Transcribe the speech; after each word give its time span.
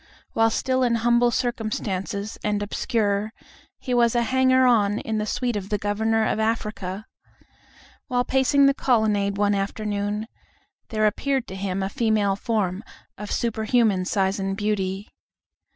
While 0.33 0.49
still 0.49 0.81
in 0.81 0.95
humble 0.95 1.29
circumstances 1.29 2.35
and 2.43 2.63
obscure, 2.63 3.33
he 3.77 3.93
was 3.93 4.15
a 4.15 4.23
hanger 4.23 4.65
on 4.65 4.97
in 4.97 5.19
the 5.19 5.27
suite 5.27 5.55
of 5.55 5.69
the 5.69 5.77
Governor 5.77 6.25
of 6.25 6.39
Africa. 6.39 7.05
While 8.07 8.25
pacing 8.25 8.65
the 8.65 8.73
colonnade 8.73 9.37
one 9.37 9.53
afternoon, 9.53 10.27
there 10.89 11.05
appeared 11.05 11.45
to 11.49 11.55
him 11.55 11.83
a 11.83 11.87
female 11.89 12.35
form 12.35 12.83
of 13.15 13.29
superhuman 13.31 14.05
size 14.05 14.39
and 14.39 14.57
beauty. 14.57 15.07